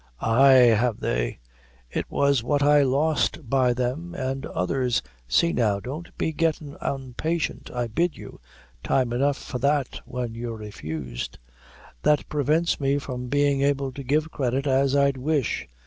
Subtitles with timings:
[0.19, 1.37] "Ay, have they;
[1.87, 7.69] it was what I lost by them an' others see now, don't be gettin' onpatient,
[7.71, 8.39] I bid you
[8.83, 11.37] time enough for that when you're refused
[12.01, 15.67] that prevints me from bein' able to give credit as I'd wish.